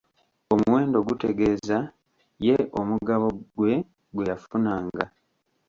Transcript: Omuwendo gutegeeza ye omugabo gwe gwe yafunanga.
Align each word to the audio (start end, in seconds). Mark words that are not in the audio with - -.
Omuwendo 0.53 0.97
gutegeeza 1.07 1.77
ye 2.45 2.55
omugabo 2.79 3.27
gwe 3.55 3.73
gwe 4.13 4.25
yafunanga. 4.29 5.05